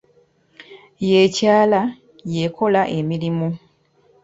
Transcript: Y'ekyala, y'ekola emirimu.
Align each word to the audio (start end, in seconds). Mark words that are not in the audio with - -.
Y'ekyala, 1.07 1.81
y'ekola 2.33 2.81
emirimu. 2.97 3.49